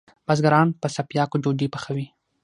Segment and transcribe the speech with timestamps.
[0.27, 2.05] بزګران په څپیاکو ډوډئ پخوی